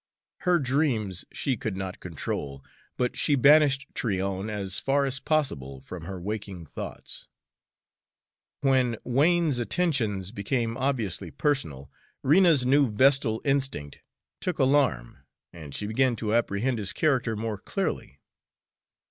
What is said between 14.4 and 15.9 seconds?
alarm, and she